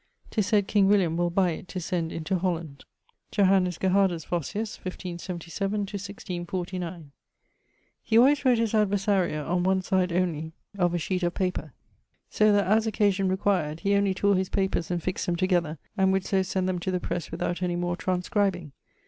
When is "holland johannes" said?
2.39-3.77